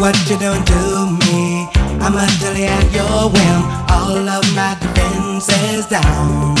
what 0.00 0.16
you 0.30 0.38
don't 0.38 0.64
do 0.64 1.10
me. 1.28 1.68
I'm 2.00 2.16
utterly 2.16 2.64
at 2.64 2.86
your 2.90 3.28
whim. 3.28 3.60
All 3.92 4.28
of 4.36 4.44
my 4.56 4.74
defenses 4.80 5.86
down. 5.86 6.56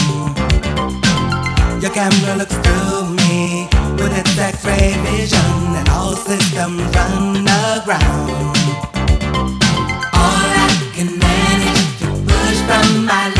Your 1.80 1.90
camera 1.90 2.36
looks 2.36 2.54
through 2.54 3.16
me 3.16 3.66
with 3.96 4.12
its 4.20 4.38
X-ray 4.38 4.92
vision, 5.08 5.52
and 5.78 5.88
all 5.88 6.14
systems 6.14 6.82
run 6.94 7.48
aground. 7.48 8.56
All 10.22 10.48
I 10.64 10.68
can 10.94 11.18
manage 11.18 11.98
to 12.00 12.06
push 12.28 12.58
from 12.68 13.06
my. 13.06 13.39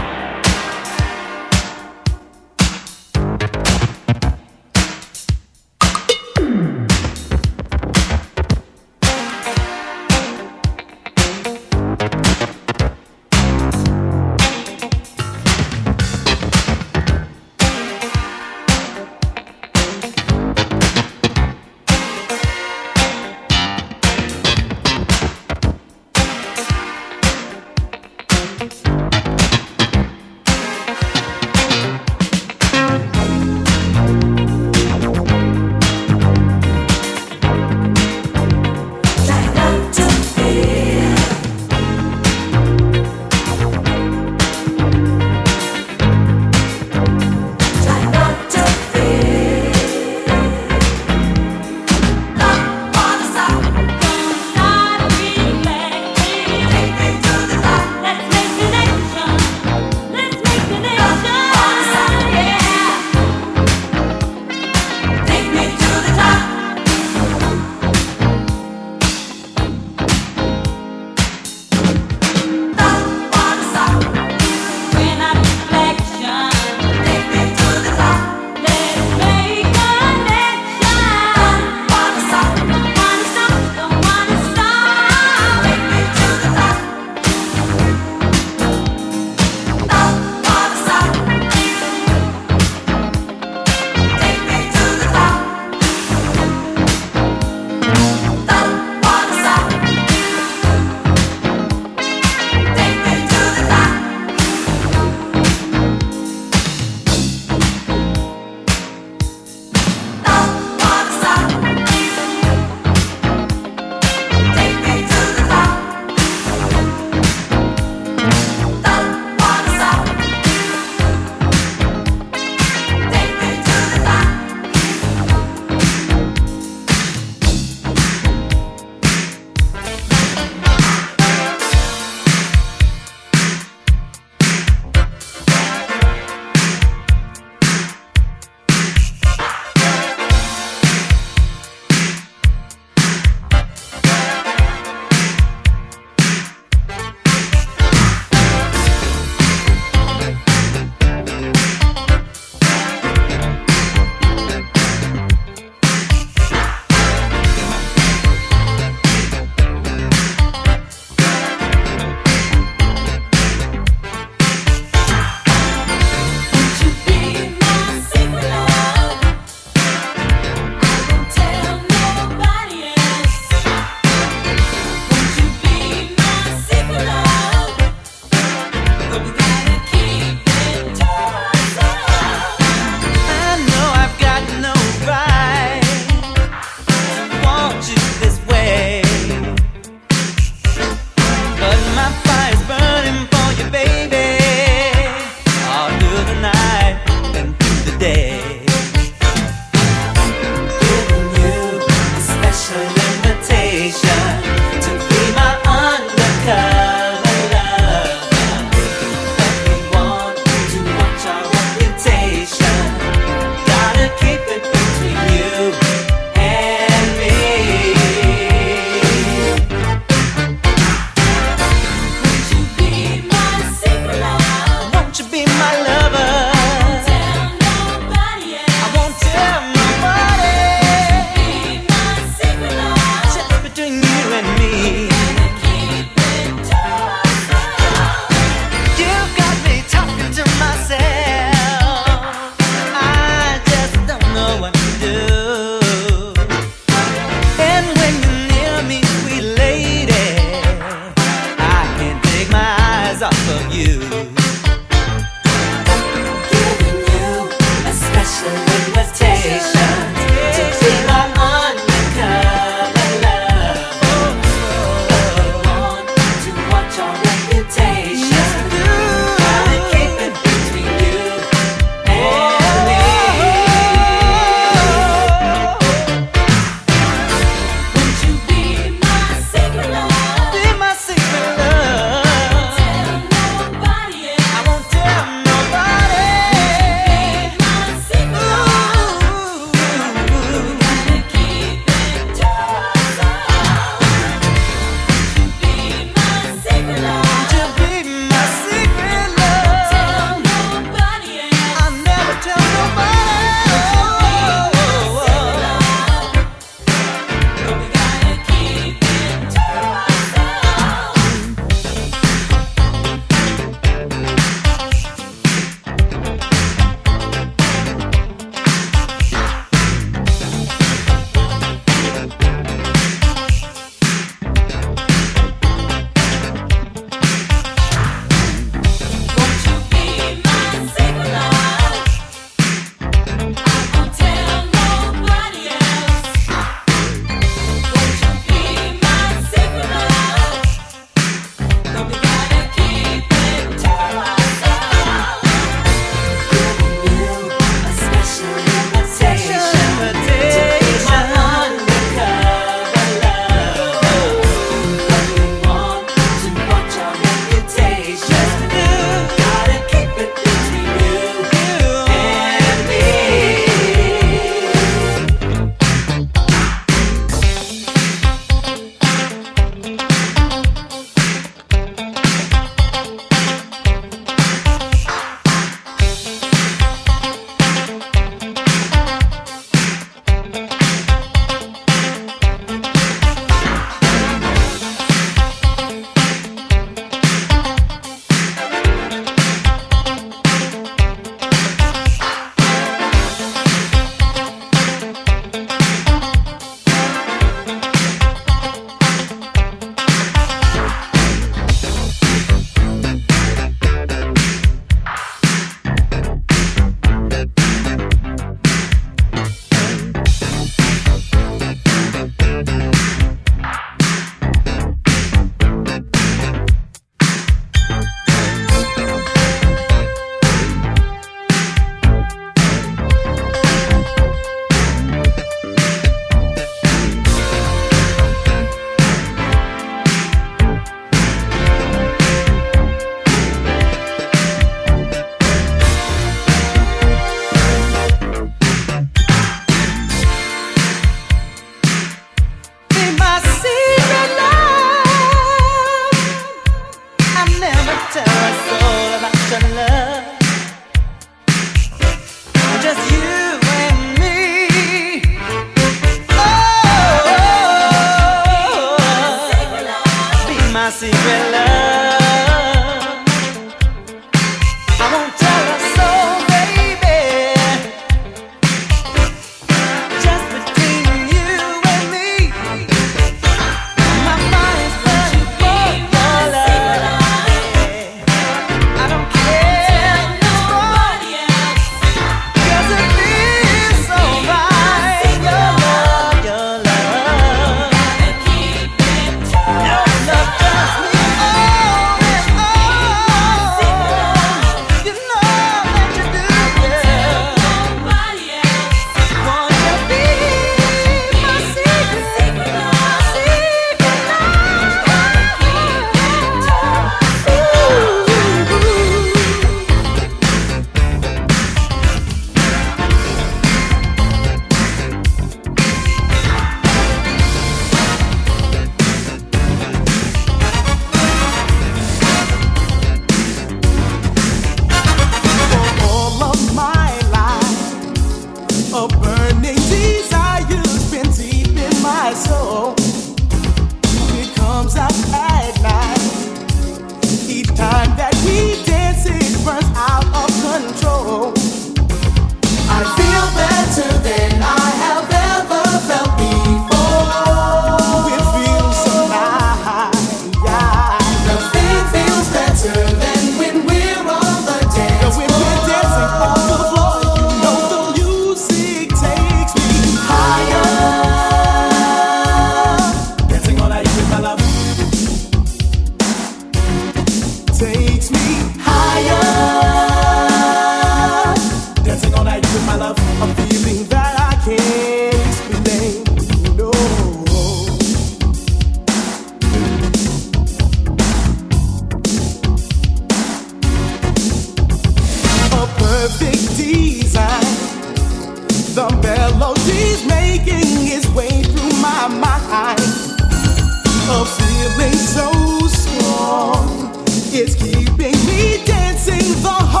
Takes 597.81 598.45
me 598.47 599.63
higher. 599.65 600.00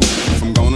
Baby, 0.00 0.06
I 0.46 0.52
don't 0.52 0.67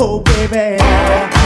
Oh, 0.00 0.20
baby. 0.20 1.37